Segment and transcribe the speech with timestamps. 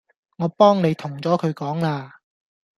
[0.39, 2.11] 我幫你同咗佢講啦